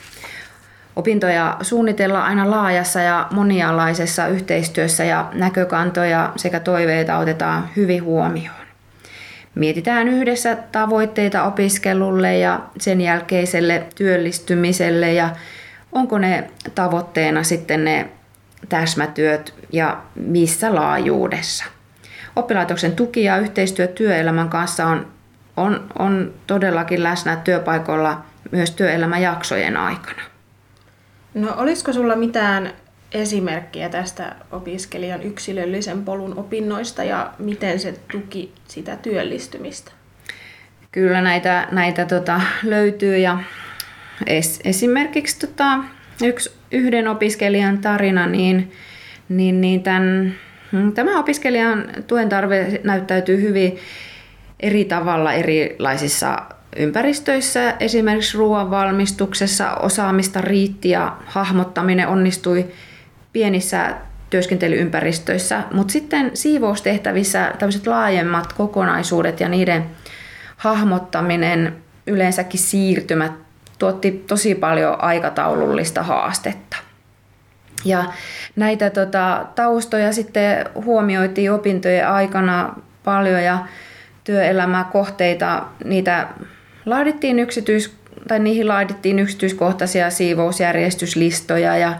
Opintoja 0.95 1.57
suunnitellaan 1.61 2.25
aina 2.25 2.51
laajassa 2.51 2.99
ja 3.01 3.27
monialaisessa 3.31 4.27
yhteistyössä 4.27 5.03
ja 5.03 5.29
näkökantoja 5.33 6.31
sekä 6.35 6.59
toiveita 6.59 7.17
otetaan 7.17 7.69
hyvin 7.75 8.03
huomioon. 8.03 8.64
Mietitään 9.55 10.07
yhdessä 10.07 10.57
tavoitteita 10.71 11.43
opiskelulle 11.43 12.37
ja 12.37 12.59
sen 12.79 13.01
jälkeiselle 13.01 13.83
työllistymiselle 13.95 15.13
ja 15.13 15.29
onko 15.91 16.17
ne 16.17 16.49
tavoitteena 16.75 17.43
sitten 17.43 17.85
ne 17.85 18.09
täsmätyöt 18.69 19.53
ja 19.71 20.01
missä 20.15 20.75
laajuudessa. 20.75 21.65
Oppilaitoksen 22.35 22.95
tuki 22.95 23.23
ja 23.23 23.37
yhteistyö 23.37 23.87
työelämän 23.87 24.49
kanssa 24.49 24.85
on, 24.85 25.07
on, 25.57 25.87
on 25.99 26.33
todellakin 26.47 27.03
läsnä 27.03 27.35
työpaikoilla 27.35 28.21
myös 28.51 28.71
työelämäjaksojen 28.71 29.77
aikana. 29.77 30.21
No 31.33 31.53
olisiko 31.57 31.93
sulla 31.93 32.15
mitään 32.15 32.73
esimerkkiä 33.21 33.89
tästä 33.89 34.35
opiskelijan 34.51 35.23
yksilöllisen 35.23 36.05
polun 36.05 36.37
opinnoista 36.37 37.03
ja 37.03 37.31
miten 37.39 37.79
se 37.79 37.93
tuki 38.11 38.51
sitä 38.67 38.95
työllistymistä? 38.95 39.91
Kyllä 40.91 41.21
näitä, 41.21 41.67
näitä 41.71 42.05
tota, 42.05 42.41
löytyy 42.63 43.17
ja 43.17 43.39
es, 44.27 44.59
esimerkiksi 44.63 45.47
tota, 45.47 45.79
yksi 46.23 46.51
yhden 46.71 47.07
opiskelijan 47.07 47.77
tarina, 47.77 48.27
niin, 48.27 48.71
niin, 49.29 49.61
niin 49.61 49.83
tämän, 49.83 50.35
tämä 50.93 51.19
opiskelijan 51.19 51.85
tuen 52.07 52.29
tarve 52.29 52.81
näyttäytyy 52.83 53.41
hyvin 53.41 53.77
eri 54.59 54.85
tavalla 54.85 55.33
erilaisissa 55.33 56.37
ympäristöissä, 56.75 57.75
esimerkiksi 57.79 58.37
ruoan 58.37 58.71
valmistuksessa 58.71 59.71
osaamista 59.71 60.41
riitti 60.41 60.89
ja 60.89 61.17
hahmottaminen 61.25 62.07
onnistui 62.07 62.65
pienissä 63.35 63.93
työskentelyympäristöissä, 64.29 65.63
mutta 65.71 65.91
sitten 65.91 66.31
siivoustehtävissä 66.33 67.53
tämmöiset 67.59 67.87
laajemmat 67.87 68.53
kokonaisuudet 68.53 69.39
ja 69.39 69.49
niiden 69.49 69.85
hahmottaminen, 70.57 71.75
yleensäkin 72.07 72.59
siirtymät, 72.59 73.31
tuotti 73.79 74.23
tosi 74.27 74.55
paljon 74.55 75.03
aikataulullista 75.03 76.03
haastetta. 76.03 76.77
Ja 77.85 78.03
näitä 78.55 78.89
tota, 78.89 79.45
taustoja 79.55 80.13
sitten 80.13 80.65
huomioitiin 80.85 81.51
opintojen 81.51 82.07
aikana 82.07 82.75
paljon 83.03 83.43
ja 83.43 83.65
työelämäkohteita, 84.23 85.63
niitä 85.83 86.27
laadittiin 86.85 87.39
yksityis, 87.39 87.95
tai 88.27 88.39
niihin 88.39 88.67
laadittiin 88.67 89.19
yksityiskohtaisia 89.19 90.09
siivousjärjestyslistoja 90.09 91.77
ja 91.77 91.93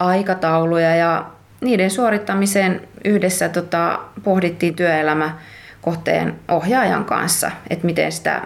aikatauluja 0.00 0.96
ja 0.96 1.26
niiden 1.60 1.90
suorittamiseen 1.90 2.80
yhdessä 3.04 3.48
tota, 3.48 4.00
pohdittiin 4.22 4.74
työelämäkohteen 4.74 6.34
ohjaajan 6.48 7.04
kanssa, 7.04 7.50
että 7.70 7.86
miten 7.86 8.12
sitä, 8.12 8.42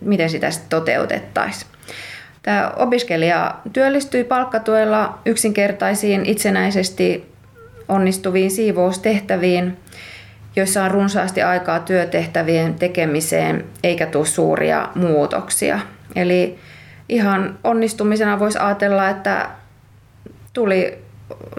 miten 0.00 0.30
sitä 0.30 0.48
toteutettaisiin. 0.68 1.70
Tämä 2.42 2.72
opiskelija 2.76 3.54
työllistyi 3.72 4.24
palkkatuella 4.24 5.18
yksinkertaisiin 5.26 6.26
itsenäisesti 6.26 7.32
onnistuviin 7.88 8.50
siivoustehtäviin, 8.50 9.76
joissa 10.56 10.84
on 10.84 10.90
runsaasti 10.90 11.42
aikaa 11.42 11.80
työtehtävien 11.80 12.74
tekemiseen 12.74 13.64
eikä 13.82 14.06
tule 14.06 14.26
suuria 14.26 14.88
muutoksia. 14.94 15.80
Eli 16.16 16.58
ihan 17.08 17.58
onnistumisena 17.64 18.38
voisi 18.38 18.58
ajatella, 18.58 19.08
että 19.08 19.48
tuli 20.56 20.98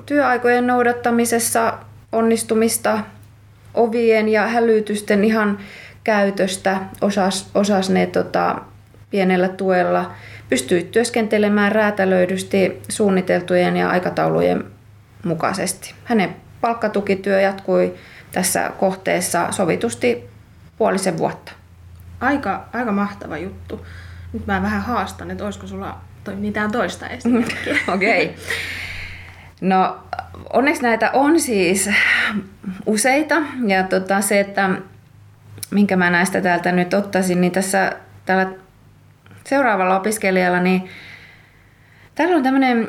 työaikojen 0.05 0.67
noudattamisessa 0.67 1.73
onnistumista, 2.11 2.99
ovien 3.73 4.29
ja 4.29 4.47
hälytysten 4.47 5.23
ihan 5.23 5.59
käytöstä, 6.03 6.79
osas, 7.01 7.49
osas 7.55 7.89
ne 7.89 8.05
tota, 8.05 8.61
pienellä 9.09 9.49
tuella, 9.49 10.11
pystyi 10.49 10.83
työskentelemään 10.83 11.71
räätälöidysti 11.71 12.81
suunniteltujen 12.89 13.77
ja 13.77 13.89
aikataulujen 13.89 14.63
mukaisesti. 15.23 15.93
Hänen 16.03 16.35
palkkatukityö 16.61 17.41
jatkui 17.41 17.93
tässä 18.31 18.71
kohteessa 18.79 19.51
sovitusti 19.51 20.29
puolisen 20.77 21.17
vuotta. 21.17 21.51
Aika, 22.19 22.65
aika 22.73 22.91
mahtava 22.91 23.37
juttu. 23.37 23.85
Nyt 24.33 24.47
mä 24.47 24.61
vähän 24.61 24.81
haastan, 24.81 25.31
että 25.31 25.45
olisiko 25.45 25.67
sulla 25.67 25.97
mitään 26.35 26.71
toista 26.71 27.07
esimerkkiä. 27.17 27.77
Okei. 27.93 28.25
okay. 28.25 28.35
No 29.61 29.97
onneksi 30.53 30.81
näitä 30.81 31.11
on 31.11 31.39
siis 31.39 31.89
useita 32.85 33.35
ja 33.67 33.83
tota, 33.83 34.21
se, 34.21 34.39
että 34.39 34.69
minkä 35.71 35.95
mä 35.95 36.09
näistä 36.09 36.41
täältä 36.41 36.71
nyt 36.71 36.93
ottaisin, 36.93 37.41
niin 37.41 37.51
tässä 37.51 37.91
tällä 38.25 38.47
seuraavalla 39.43 39.99
opiskelijalla, 39.99 40.59
niin 40.59 40.89
täällä 42.15 42.35
on 42.35 42.43
tämmöinen 42.43 42.87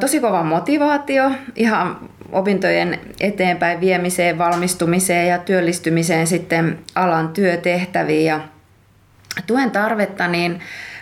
tosi 0.00 0.20
kova 0.20 0.42
motivaatio 0.42 1.30
ihan 1.56 2.10
opintojen 2.32 3.00
eteenpäin 3.20 3.80
viemiseen, 3.80 4.38
valmistumiseen 4.38 5.28
ja 5.28 5.38
työllistymiseen 5.38 6.26
sitten 6.26 6.78
alan 6.94 7.28
työtehtäviin. 7.28 8.26
Ja 8.26 8.40
tuen 9.46 9.70
tarvetta 9.70 10.28
niin 10.28 10.60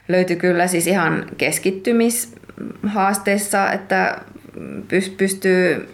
löytyi 0.09 0.37
kyllä 0.37 0.67
siis 0.67 0.87
ihan 0.87 1.27
keskittymishaasteessa, 1.39 3.73
että 3.73 4.21
pystyy 5.17 5.89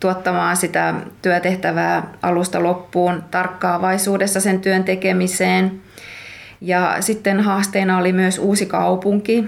tuottamaan 0.00 0.56
sitä 0.56 0.94
työtehtävää 1.22 2.12
alusta 2.22 2.62
loppuun 2.62 3.24
tarkkaavaisuudessa 3.30 4.40
sen 4.40 4.60
työn 4.60 4.84
tekemiseen. 4.84 5.80
Ja 6.60 6.96
sitten 7.00 7.40
haasteena 7.40 7.98
oli 7.98 8.12
myös 8.12 8.38
uusi 8.38 8.66
kaupunki, 8.66 9.44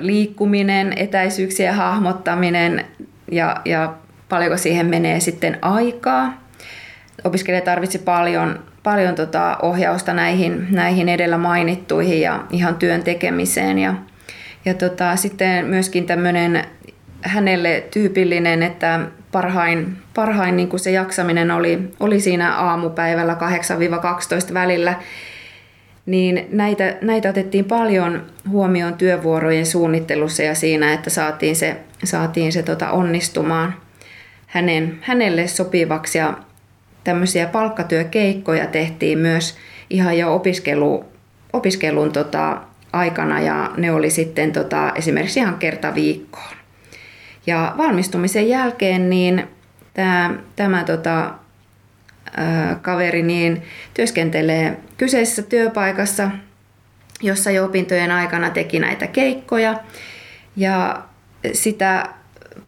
liikkuminen, 0.00 0.92
etäisyyksien 0.96 1.74
hahmottaminen 1.74 2.84
ja, 3.30 3.56
ja 3.64 3.94
paljonko 4.28 4.56
siihen 4.56 4.86
menee 4.86 5.20
sitten 5.20 5.58
aikaa. 5.62 6.42
opiskelija 7.24 7.60
tarvitsi 7.60 7.98
paljon, 7.98 8.64
paljon 8.82 9.14
tota 9.14 9.56
ohjausta 9.62 10.12
näihin, 10.12 10.66
näihin 10.70 11.08
edellä 11.08 11.38
mainittuihin 11.38 12.20
ja 12.20 12.44
ihan 12.50 12.74
työn 12.74 13.02
tekemiseen. 13.02 13.78
Ja, 13.78 13.94
ja 14.64 14.74
tota, 14.74 15.16
sitten 15.16 15.66
myöskin 15.66 16.06
tämmöinen 16.06 16.64
hänelle 17.22 17.84
tyypillinen, 17.90 18.62
että 18.62 19.00
parhain, 19.32 19.96
parhain 20.14 20.56
niin 20.56 20.68
kuin 20.68 20.80
se 20.80 20.90
jaksaminen 20.90 21.50
oli, 21.50 21.78
oli 22.00 22.20
siinä 22.20 22.56
aamupäivällä 22.56 23.36
8-12 24.50 24.54
välillä, 24.54 24.94
niin 26.06 26.46
näitä, 26.50 26.96
näitä 27.00 27.28
otettiin 27.28 27.64
paljon 27.64 28.22
huomioon 28.48 28.94
työvuorojen 28.94 29.66
suunnittelussa 29.66 30.42
ja 30.42 30.54
siinä, 30.54 30.92
että 30.92 31.10
saatiin 31.10 31.56
se, 31.56 31.76
saatiin 32.04 32.52
se 32.52 32.62
tota 32.62 32.90
onnistumaan 32.90 33.74
hänen, 34.46 34.98
hänelle 35.00 35.46
sopivaksi. 35.46 36.18
Ja 36.18 36.38
tämmöisiä 37.04 37.46
palkkatyökeikkoja 37.46 38.66
tehtiin 38.66 39.18
myös 39.18 39.56
ihan 39.90 40.18
jo 40.18 40.34
opiskelu, 40.34 41.04
opiskelun 41.52 42.12
tota, 42.12 42.60
aikana 42.92 43.40
ja 43.40 43.70
ne 43.76 43.92
oli 43.92 44.10
sitten 44.10 44.52
tota, 44.52 44.92
esimerkiksi 44.94 45.40
ihan 45.40 45.58
kerta 45.58 45.94
viikkoon. 45.94 46.61
Ja 47.46 47.74
valmistumisen 47.78 48.48
jälkeen 48.48 49.10
niin 49.10 49.44
tämä, 49.94 50.34
tämä 50.56 50.84
tota, 50.84 51.34
ää, 52.36 52.78
kaveri 52.82 53.22
niin 53.22 53.62
työskentelee 53.94 54.76
kyseisessä 54.96 55.42
työpaikassa, 55.42 56.30
jossa 57.22 57.50
jo 57.50 57.64
opintojen 57.64 58.10
aikana 58.10 58.50
teki 58.50 58.78
näitä 58.78 59.06
keikkoja. 59.06 59.80
Ja 60.56 61.02
sitä 61.52 62.08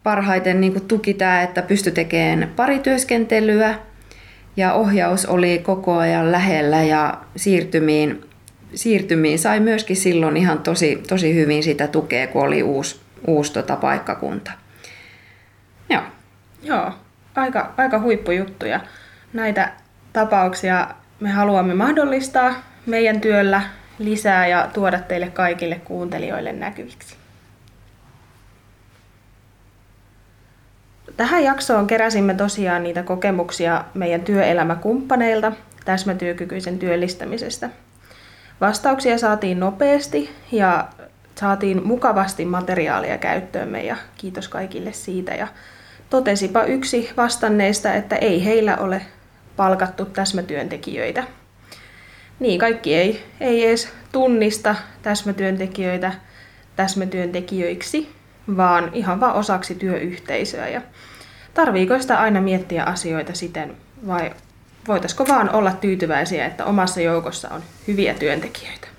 parhaiten 0.02 0.60
niin 0.60 0.72
kuin 0.72 0.88
tuki 0.88 1.14
tämä, 1.14 1.42
että 1.42 1.62
pystyi 1.62 1.92
tekemään 1.92 2.52
parityöskentelyä 2.56 3.78
ja 4.56 4.72
ohjaus 4.72 5.26
oli 5.26 5.58
koko 5.58 5.96
ajan 5.96 6.32
lähellä 6.32 6.82
ja 6.82 7.18
siirtymiin, 7.36 8.20
siirtymiin 8.74 9.38
sai 9.38 9.60
myöskin 9.60 9.96
silloin 9.96 10.36
ihan 10.36 10.58
tosi, 10.58 11.02
tosi 11.08 11.34
hyvin 11.34 11.62
sitä 11.62 11.86
tukea, 11.86 12.26
kun 12.26 12.42
oli 12.42 12.62
uusi, 12.62 13.00
uusi 13.26 13.52
tota 13.52 13.76
paikkakunta. 13.76 14.52
Joo. 15.88 16.02
Joo, 16.62 16.92
aika, 17.34 17.72
aika 17.76 18.00
huippujuttuja. 18.00 18.80
Näitä 19.32 19.72
tapauksia 20.12 20.88
me 21.20 21.30
haluamme 21.30 21.74
mahdollistaa 21.74 22.54
meidän 22.86 23.20
työllä 23.20 23.62
lisää 23.98 24.46
ja 24.46 24.70
tuoda 24.72 24.98
teille 24.98 25.26
kaikille 25.26 25.80
kuuntelijoille 25.84 26.52
näkyviksi. 26.52 27.16
Tähän 31.16 31.44
jaksoon 31.44 31.86
keräsimme 31.86 32.34
tosiaan 32.34 32.82
niitä 32.82 33.02
kokemuksia 33.02 33.84
meidän 33.94 34.20
työelämäkumppaneilta 34.20 35.52
täsmätyökykyisen 35.84 36.78
työllistämisestä. 36.78 37.70
Vastauksia 38.60 39.18
saatiin 39.18 39.60
nopeasti 39.60 40.30
ja 40.52 40.88
saatiin 41.34 41.86
mukavasti 41.86 42.44
materiaalia 42.44 43.18
käyttöömme 43.18 43.84
ja 43.84 43.96
kiitos 44.16 44.48
kaikille 44.48 44.92
siitä. 44.92 45.34
Ja 45.34 45.48
totesipa 46.10 46.64
yksi 46.64 47.10
vastanneista, 47.16 47.94
että 47.94 48.16
ei 48.16 48.44
heillä 48.44 48.76
ole 48.76 49.02
palkattu 49.56 50.04
täsmätyöntekijöitä. 50.04 51.24
Niin, 52.40 52.60
kaikki 52.60 52.94
ei, 52.94 53.24
ei 53.40 53.66
edes 53.66 53.88
tunnista 54.12 54.74
täsmätyöntekijöitä 55.02 56.12
täsmätyöntekijöiksi, 56.76 58.12
vaan 58.56 58.90
ihan 58.92 59.20
vaan 59.20 59.34
osaksi 59.34 59.74
työyhteisöä. 59.74 60.68
Ja 60.68 60.82
tarviiko 61.54 61.98
sitä 61.98 62.20
aina 62.20 62.40
miettiä 62.40 62.84
asioita 62.84 63.34
siten, 63.34 63.76
vai 64.06 64.32
voitaisiko 64.88 65.26
vaan 65.28 65.50
olla 65.50 65.72
tyytyväisiä, 65.72 66.46
että 66.46 66.64
omassa 66.64 67.00
joukossa 67.00 67.48
on 67.48 67.62
hyviä 67.88 68.14
työntekijöitä? 68.14 68.93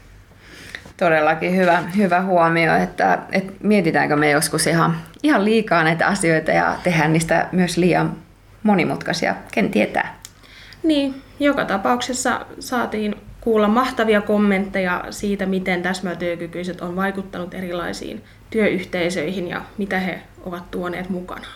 Todellakin 0.97 1.55
hyvä, 1.55 1.83
hyvä 1.97 2.21
huomio, 2.21 2.75
että, 2.75 3.19
että 3.31 3.53
mietitäänkö 3.63 4.15
me 4.15 4.29
joskus 4.29 4.67
ihan, 4.67 4.97
ihan 5.23 5.45
liikaa 5.45 5.83
näitä 5.83 6.07
asioita 6.07 6.51
ja 6.51 6.75
tehdään 6.83 7.13
niistä 7.13 7.47
myös 7.51 7.77
liian 7.77 8.17
monimutkaisia, 8.63 9.35
ken 9.51 9.71
tietää. 9.71 10.15
Niin, 10.83 11.21
joka 11.39 11.65
tapauksessa 11.65 12.45
saatiin 12.59 13.15
kuulla 13.41 13.67
mahtavia 13.67 14.21
kommentteja 14.21 15.03
siitä, 15.09 15.45
miten 15.45 15.81
täsmätyökykyiset 15.81 16.81
on 16.81 16.95
vaikuttanut 16.95 17.53
erilaisiin 17.53 18.23
työyhteisöihin 18.49 19.47
ja 19.47 19.61
mitä 19.77 19.99
he 19.99 20.21
ovat 20.43 20.71
tuoneet 20.71 21.09
mukana. 21.09 21.47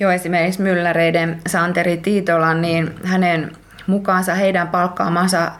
Joo, 0.00 0.10
esimerkiksi 0.10 0.62
Mylläreiden 0.62 1.40
Santeri 1.46 1.96
Tiitolan, 1.96 2.60
niin 2.62 2.94
hänen 3.04 3.52
mukaansa 3.86 4.34
heidän 4.34 4.68
palkkaamansa 4.68 5.52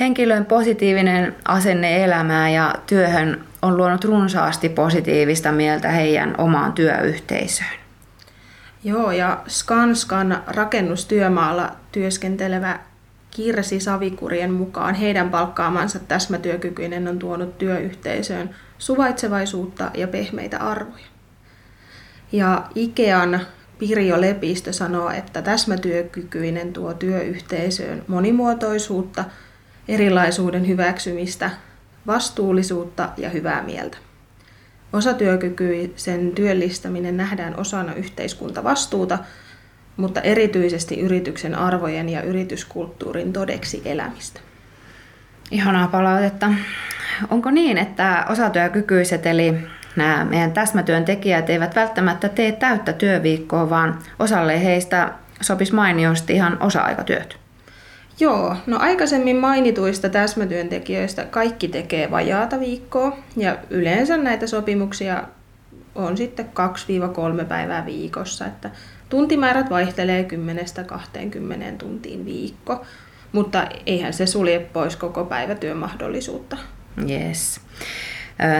henkilön 0.00 0.46
positiivinen 0.46 1.34
asenne 1.44 2.04
elämään 2.04 2.52
ja 2.52 2.74
työhön 2.86 3.44
on 3.62 3.76
luonut 3.76 4.04
runsaasti 4.04 4.68
positiivista 4.68 5.52
mieltä 5.52 5.88
heidän 5.88 6.34
omaan 6.38 6.72
työyhteisöön. 6.72 7.84
Joo, 8.84 9.12
ja 9.12 9.42
Skanskan 9.48 10.42
rakennustyömaalla 10.46 11.72
työskentelevä 11.92 12.78
Kirsi 13.30 13.80
Savikurien 13.80 14.52
mukaan 14.52 14.94
heidän 14.94 15.30
palkkaamansa 15.30 15.98
täsmätyökykyinen 15.98 17.08
on 17.08 17.18
tuonut 17.18 17.58
työyhteisöön 17.58 18.50
suvaitsevaisuutta 18.78 19.90
ja 19.94 20.08
pehmeitä 20.08 20.58
arvoja. 20.58 21.04
Ja 22.32 22.64
Ikean 22.74 23.40
Pirjo 23.78 24.20
Lepistö 24.20 24.72
sanoo, 24.72 25.10
että 25.10 25.42
täsmätyökykyinen 25.42 26.72
tuo 26.72 26.94
työyhteisöön 26.94 28.04
monimuotoisuutta, 28.08 29.24
erilaisuuden 29.88 30.68
hyväksymistä, 30.68 31.50
vastuullisuutta 32.06 33.08
ja 33.16 33.30
hyvää 33.30 33.62
mieltä. 33.62 33.98
Osatyökykyisen 34.92 36.32
työllistäminen 36.32 37.16
nähdään 37.16 37.60
osana 37.60 37.94
yhteiskuntavastuuta, 37.94 39.18
mutta 39.96 40.20
erityisesti 40.20 41.00
yrityksen 41.00 41.54
arvojen 41.54 42.08
ja 42.08 42.22
yrityskulttuurin 42.22 43.32
todeksi 43.32 43.82
elämistä. 43.84 44.40
Ihanaa 45.50 45.88
palautetta. 45.88 46.50
Onko 47.30 47.50
niin, 47.50 47.78
että 47.78 48.26
osatyökykyiset 48.28 49.26
eli 49.26 49.54
nämä 49.96 50.26
meidän 50.30 50.52
täsmätyöntekijät 50.52 51.50
eivät 51.50 51.76
välttämättä 51.76 52.28
tee 52.28 52.52
täyttä 52.52 52.92
työviikkoa, 52.92 53.70
vaan 53.70 53.98
osalle 54.18 54.64
heistä 54.64 55.12
sopisi 55.40 55.74
mainiosti 55.74 56.32
ihan 56.34 56.56
osa-aikatyöt? 56.60 57.43
Joo, 58.20 58.56
no 58.66 58.78
aikaisemmin 58.80 59.36
mainituista 59.36 60.08
täsmätyöntekijöistä 60.08 61.24
kaikki 61.24 61.68
tekee 61.68 62.10
vajaata 62.10 62.60
viikkoa 62.60 63.18
ja 63.36 63.56
yleensä 63.70 64.16
näitä 64.16 64.46
sopimuksia 64.46 65.22
on 65.94 66.16
sitten 66.16 66.46
2-3 67.42 67.44
päivää 67.44 67.86
viikossa, 67.86 68.46
että 68.46 68.70
tuntimäärät 69.08 69.70
vaihtelee 69.70 70.28
10-20 71.72 71.76
tuntiin 71.78 72.24
viikko, 72.24 72.84
mutta 73.32 73.66
eihän 73.86 74.12
se 74.12 74.26
sulje 74.26 74.58
pois 74.58 74.96
koko 74.96 75.24
päivätyön 75.24 75.76
mahdollisuutta. 75.76 76.56
Yes. 77.10 77.60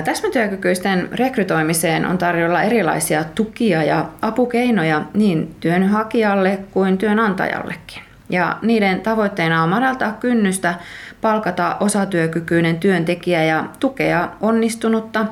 Täsmätyökykyisten 0.05 1.09
rekrytoimiseen 1.13 2.07
on 2.07 2.19
tarjolla 2.19 2.63
erilaisia 2.63 3.25
tukia 3.25 3.83
ja 3.83 4.09
apukeinoja 4.23 5.03
niin 5.15 5.57
työnhakijalle 5.61 6.59
kuin 6.71 6.99
työnantajallekin. 6.99 8.04
Ja 8.29 8.59
niiden 8.63 9.01
tavoitteena 9.01 9.63
on 9.63 9.69
madaltaa 9.69 10.13
kynnystä 10.13 10.75
palkata 11.21 11.77
osatyökykyinen 11.81 12.79
työntekijä 12.79 13.45
ja 13.45 13.65
tukea 13.81 14.29
onnistunutta, 14.41 15.27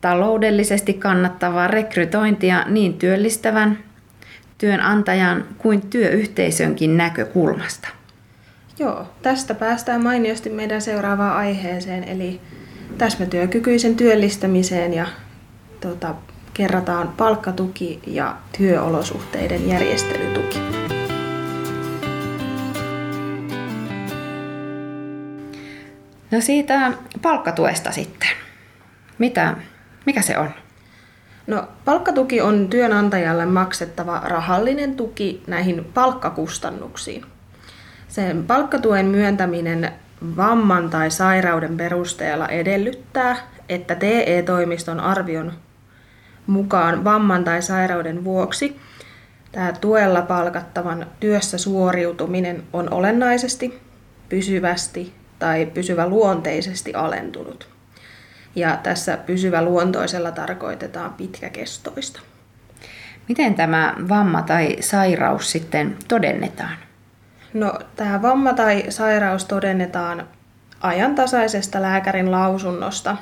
taloudellisesti 0.00 0.94
kannattavaa 0.94 1.68
rekrytointia 1.68 2.64
niin 2.68 2.94
työllistävän, 2.94 3.78
työnantajan 4.58 5.44
kuin 5.58 5.80
työyhteisönkin 5.80 6.96
näkökulmasta. 6.96 7.88
Joo, 8.78 9.06
tästä 9.22 9.54
päästään 9.54 10.02
mainiosti 10.02 10.50
meidän 10.50 10.82
seuraavaan 10.82 11.36
aiheeseen, 11.36 12.04
eli 12.04 12.40
täsmätyökykyisen 12.98 13.96
työllistämiseen 13.96 14.94
ja 14.94 15.06
tota, 15.80 16.14
kerrataan 16.54 17.08
palkkatuki 17.16 18.00
ja 18.06 18.36
työolosuhteiden 18.58 19.68
järjestelytuki. 19.68 20.85
No 26.30 26.40
siitä 26.40 26.92
palkkatuesta 27.22 27.92
sitten. 27.92 28.28
Mitä, 29.18 29.56
mikä 30.06 30.22
se 30.22 30.38
on? 30.38 30.50
No, 31.46 31.68
palkkatuki 31.84 32.40
on 32.40 32.68
työnantajalle 32.68 33.46
maksettava 33.46 34.22
rahallinen 34.24 34.96
tuki 34.96 35.42
näihin 35.46 35.84
palkkakustannuksiin. 35.94 37.24
Sen 38.08 38.44
palkkatuen 38.44 39.06
myöntäminen 39.06 39.92
vamman 40.36 40.90
tai 40.90 41.10
sairauden 41.10 41.76
perusteella 41.76 42.48
edellyttää, 42.48 43.36
että 43.68 43.94
TE-toimiston 43.94 45.00
arvion 45.00 45.52
mukaan 46.46 47.04
vamman 47.04 47.44
tai 47.44 47.62
sairauden 47.62 48.24
vuoksi 48.24 48.80
Tämä 49.56 49.72
tuella 49.72 50.22
palkattavan 50.22 51.06
työssä 51.20 51.58
suoriutuminen 51.58 52.62
on 52.72 52.92
olennaisesti, 52.92 53.80
pysyvästi 54.28 55.12
tai 55.38 55.66
pysyvä 55.66 56.08
luonteisesti 56.08 56.94
alentunut. 56.94 57.68
Ja 58.54 58.78
tässä 58.82 59.16
pysyvä 59.16 59.62
luontoisella 59.62 60.30
tarkoitetaan 60.30 61.14
pitkäkestoista. 61.14 62.20
Miten 63.28 63.54
tämä 63.54 63.94
vamma 64.08 64.42
tai 64.42 64.76
sairaus 64.80 65.52
sitten 65.52 65.96
todennetaan? 66.08 66.76
No, 67.54 67.78
tämä 67.96 68.22
vamma 68.22 68.52
tai 68.52 68.84
sairaus 68.88 69.44
todennetaan 69.44 70.28
ajantasaisesta 70.80 71.82
lääkärin 71.82 72.30
lausunnosta, 72.30 73.16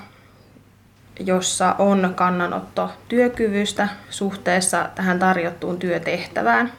jossa 1.20 1.74
on 1.78 2.12
kannanotto 2.16 2.90
työkyvystä 3.08 3.88
suhteessa 4.10 4.88
tähän 4.94 5.18
tarjottuun 5.18 5.78
työtehtävään 5.78 6.72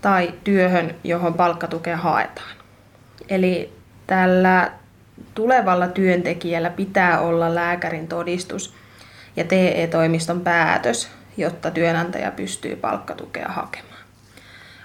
tai 0.00 0.34
työhön, 0.44 0.94
johon 1.04 1.34
palkkatukea 1.34 1.96
haetaan. 1.96 2.56
Eli 3.28 3.72
tällä 4.06 4.70
tulevalla 5.34 5.88
työntekijällä 5.88 6.70
pitää 6.70 7.20
olla 7.20 7.54
lääkärin 7.54 8.08
todistus 8.08 8.74
ja 9.36 9.44
TE-toimiston 9.44 10.40
päätös, 10.40 11.08
jotta 11.36 11.70
työnantaja 11.70 12.30
pystyy 12.30 12.76
palkkatukea 12.76 13.48
hakemaan. 13.48 13.94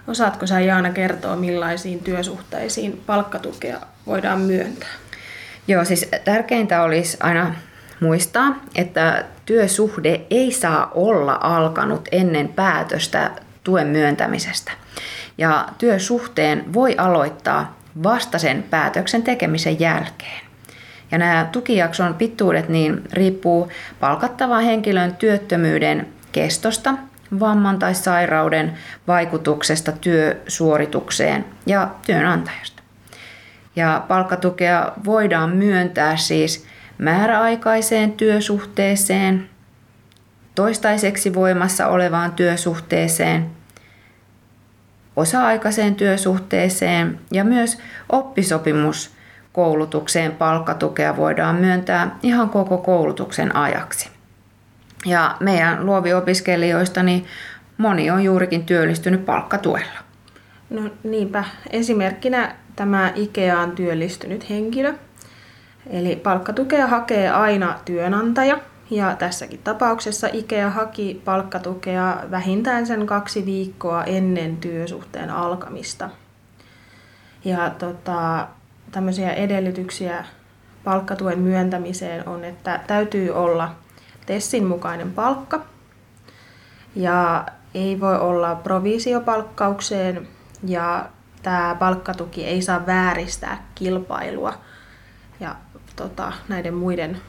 Osaatko 0.08 0.48
sä 0.48 0.60
Jaana 0.60 0.92
kertoa, 0.92 1.36
millaisiin 1.36 2.00
työsuhteisiin 2.00 3.04
palkkatukea 3.06 3.80
voidaan 4.06 4.42
myöntää? 4.42 4.90
Joo, 5.68 5.86
siis 5.86 6.10
tärkeintä 6.26 6.84
olisi 6.84 7.18
aina 7.20 7.56
muistaa, 8.00 8.56
että 8.76 9.26
työsuhde 9.46 10.22
ei 10.30 10.52
saa 10.52 10.92
olla 10.96 11.38
alkanut 11.42 12.08
ennen 12.12 12.48
päätöstä 12.48 13.32
tuen 13.64 13.88
myöntämisestä. 13.88 14.72
Ja 15.38 15.68
työsuhteen 15.78 16.74
voi 16.74 16.96
aloittaa 16.98 17.79
vasta 18.04 18.40
sen 18.40 18.64
päätöksen 18.70 19.24
tekemisen 19.24 19.80
jälkeen. 19.80 20.42
Ja 21.12 21.18
nämä 21.18 21.50
tukijakson 21.52 22.14
pituudet 22.14 22.70
niin 22.70 23.02
riippuu 23.14 23.72
palkattavan 24.00 24.64
henkilön 24.64 25.16
työttömyyden 25.16 26.08
kestosta, 26.32 26.94
vamman 27.40 27.80
tai 27.80 27.96
sairauden 27.96 28.74
vaikutuksesta 29.08 29.92
työsuoritukseen 29.92 31.46
ja 31.66 31.90
työnantajasta. 32.06 32.84
Ja 33.76 34.06
palkkatukea 34.08 34.92
voidaan 35.06 35.50
myöntää 35.50 36.18
siis 36.18 36.66
määräaikaiseen 36.98 38.12
työsuhteeseen, 38.12 39.50
toistaiseksi 40.56 41.34
voimassa 41.34 41.88
olevaan 41.88 42.32
työsuhteeseen, 42.32 43.59
osa-aikaiseen 45.20 45.96
työsuhteeseen 45.96 47.20
ja 47.32 47.44
myös 47.44 47.78
oppisopimuskoulutukseen 48.10 50.32
palkkatukea 50.32 51.18
voidaan 51.18 51.56
myöntää 51.56 52.18
ihan 52.24 52.50
koko 52.50 52.78
koulutuksen 52.78 53.56
ajaksi. 53.56 54.10
Ja 55.06 55.38
meidän 55.40 55.86
luoviopiskelijoista 55.86 57.04
niin 57.04 57.26
moni 57.78 58.12
on 58.12 58.24
juurikin 58.24 58.66
työllistynyt 58.66 59.26
palkkatuella. 59.26 60.00
No 60.70 60.90
niinpä. 61.04 61.44
Esimerkkinä 61.70 62.56
tämä 62.76 63.12
IKEAan 63.16 63.72
työllistynyt 63.72 64.50
henkilö. 64.50 64.94
Eli 65.90 66.16
palkkatukea 66.16 66.88
hakee 66.88 67.30
aina 67.30 67.80
työnantaja. 67.86 68.58
Ja 68.92 69.16
tässäkin 69.16 69.60
tapauksessa 69.64 70.28
IKEA 70.34 70.70
haki 70.70 71.22
palkkatukea 71.26 72.18
vähintään 72.32 72.88
sen 72.88 73.08
kaksi 73.08 73.46
viikkoa 73.46 74.04
ennen 74.04 74.58
työsuhteen 74.58 75.30
alkamista. 75.30 76.10
Ja 77.46 77.70
tota, 77.70 78.48
tämmöisiä 78.92 79.34
edellytyksiä 79.34 80.26
palkkatuen 80.84 81.40
myöntämiseen 81.40 82.30
on, 82.30 82.44
että 82.44 82.80
täytyy 82.88 83.30
olla 83.30 83.76
TESSin 84.26 84.66
mukainen 84.66 85.12
palkka 85.12 85.62
ja 86.96 87.46
ei 87.74 88.00
voi 88.00 88.20
olla 88.20 88.56
provisiopalkkaukseen 88.56 90.28
ja 90.64 91.10
tämä 91.44 91.76
palkkatuki 91.80 92.46
ei 92.46 92.62
saa 92.62 92.86
vääristää 92.86 93.64
kilpailua 93.76 94.54
ja 95.40 95.56
tota, 95.96 96.32
näiden 96.48 96.74
muiden 96.74 97.22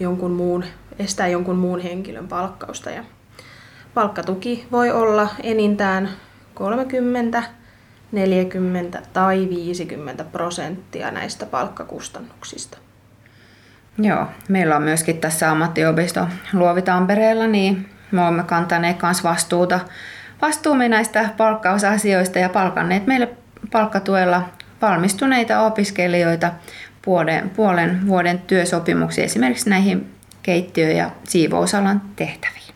jonkun 0.00 0.30
muun, 0.30 0.64
estää 1.00 1.28
jonkun 1.28 1.56
muun 1.56 1.80
henkilön 1.80 2.28
palkkausta. 2.28 2.90
Ja 2.90 3.04
palkkatuki 3.94 4.66
voi 4.72 4.90
olla 4.90 5.28
enintään 5.42 6.08
30, 6.54 7.42
40 8.12 9.02
tai 9.12 9.48
50 9.50 10.24
prosenttia 10.24 11.10
näistä 11.10 11.46
palkkakustannuksista. 11.46 12.78
Joo, 13.98 14.26
meillä 14.48 14.76
on 14.76 14.82
myöskin 14.82 15.18
tässä 15.18 15.50
ammattiopisto 15.50 16.26
Luovi 16.52 16.82
Tampereella, 16.82 17.46
niin 17.46 17.88
me 18.10 18.22
olemme 18.22 18.42
kantaneet 18.42 19.02
myös 19.02 19.24
vastuuta 19.24 19.80
vastuumme 20.42 20.88
näistä 20.88 21.28
palkkausasioista 21.36 22.38
ja 22.38 22.48
palkanneet 22.48 23.06
meille 23.06 23.28
palkkatuella 23.72 24.42
valmistuneita 24.82 25.60
opiskelijoita 25.60 26.52
puolen, 27.02 27.50
puolen 27.50 28.06
vuoden 28.06 28.38
työsopimuksia 28.38 29.24
esimerkiksi 29.24 29.70
näihin 29.70 30.14
keittiö- 30.42 30.92
ja 30.92 31.10
siivousalan 31.24 32.02
tehtäviin. 32.16 32.74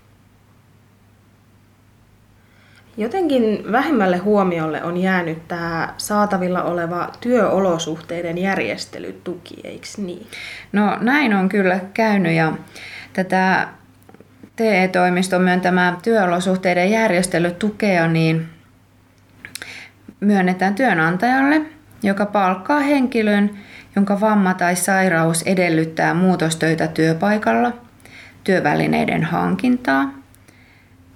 Jotenkin 2.97 3.73
vähemmälle 3.73 4.17
huomiolle 4.17 4.83
on 4.83 4.97
jäänyt 4.97 5.49
tämä 5.49 5.95
saatavilla 5.97 6.63
oleva 6.63 7.13
työolosuhteiden 7.21 8.39
järjestelytuki, 8.39 9.55
eikö 9.65 9.87
niin? 9.97 10.27
No 10.73 10.97
näin 11.01 11.35
on 11.35 11.49
kyllä 11.49 11.81
käynyt 11.95 12.33
ja 12.33 12.53
tätä 13.13 13.69
TE-toimiston 14.57 15.43
myöntämää 15.43 15.97
työolosuhteiden 16.03 16.91
järjestelytukea 16.91 18.09
niin 18.09 18.47
myönnetään 20.21 20.75
työnantajalle, 20.75 21.63
joka 22.03 22.27
palkkaa 22.27 22.81
henkilön, 22.81 23.51
jonka 23.97 24.21
vamma 24.21 24.55
tai 24.55 24.77
sairaus 24.77 25.43
edellyttää 25.43 26.15
muutostöitä 26.15 26.87
työpaikalla, 26.87 27.73
työvälineiden 28.45 29.25
hankintaa 29.25 30.15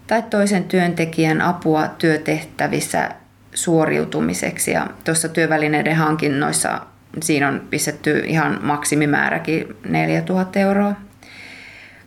tai 0.06 0.22
toisen 0.22 0.64
työntekijän 0.64 1.40
apua 1.40 1.88
työtehtävissä 1.88 3.10
suoriutumiseksi. 3.54 4.70
Ja 4.70 4.86
tuossa 5.04 5.28
työvälineiden 5.28 5.96
hankinnoissa 5.96 6.80
siinä 7.22 7.48
on 7.48 7.62
pistetty 7.70 8.22
ihan 8.26 8.58
maksimimääräkin 8.62 9.76
4000 9.88 10.58
euroa. 10.58 10.92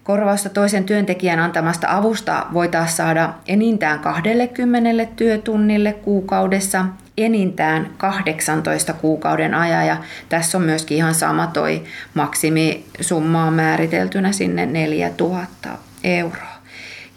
Korvausta 0.03 0.49
toisen 0.49 0.83
työntekijän 0.83 1.39
antamasta 1.39 1.87
avusta 1.89 2.45
voitaisiin 2.53 2.97
saada 2.97 3.33
enintään 3.47 3.99
20 3.99 5.05
työtunnille 5.15 5.93
kuukaudessa 5.93 6.85
enintään 7.17 7.93
18 7.97 8.93
kuukauden 8.93 9.53
ajan 9.53 9.87
ja 9.87 9.97
tässä 10.29 10.57
on 10.57 10.63
myöskin 10.63 10.97
ihan 10.97 11.15
sama 11.15 11.47
toi 11.47 11.83
maksimisumma 12.13 13.51
määriteltynä 13.51 14.31
sinne 14.31 14.65
4000 14.65 15.69
euroa. 16.03 16.61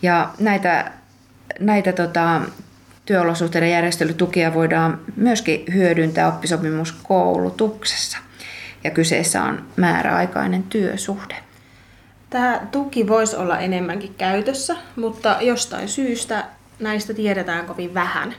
Ja 0.03 0.31
näitä, 0.39 0.93
näitä 1.61 1.93
tota, 1.93 2.41
työolosuhteiden 3.07 3.71
järjestelytukia 3.71 4.55
voidaan 4.55 5.01
myöskin 5.17 5.65
hyödyntää 5.75 6.29
oppisopimuskoulutuksessa 6.29 8.19
ja 8.85 8.91
kyseessä 8.91 9.43
on 9.43 9.65
määräaikainen 9.77 10.63
työsuhde. 10.63 11.37
Tämä 12.31 12.61
tuki 12.73 13.09
voisi 13.09 13.37
olla 13.37 13.59
enemmänkin 13.59 14.15
käytössä, 14.15 14.77
mutta 14.97 15.37
jostain 15.41 15.89
syystä 15.89 16.45
näistä 16.79 17.15
tiedetään 17.15 17.67
kovin 17.67 17.95
vähän. 17.95 18.35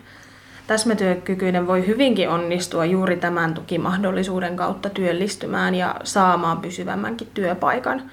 Täsmätyökykyinen 0.67 1.67
voi 1.67 1.87
hyvinkin 1.87 2.29
onnistua 2.29 2.85
juuri 2.85 3.17
tämän 3.17 3.53
tukimahdollisuuden 3.53 4.55
kautta 4.55 4.89
työllistymään 4.89 5.75
ja 5.75 5.95
saamaan 6.03 6.57
pysyvämmänkin 6.57 7.27
työpaikan. 7.33 8.11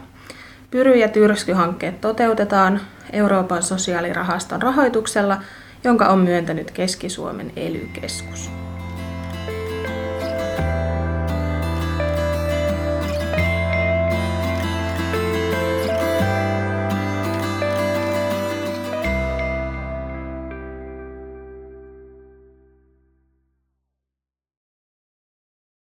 Pyry- 0.72 0.96
ja 0.96 1.08
Tyrsky-hankkeet 1.08 2.02
toteutetaan 2.02 2.82
Euroopan 3.14 3.64
sosiaalirahaston 3.64 4.62
rahoituksella, 4.62 5.38
jonka 5.84 6.08
on 6.08 6.20
myöntänyt 6.20 6.72
Keski-Suomen 6.72 7.52
ely-keskus. 7.56 8.61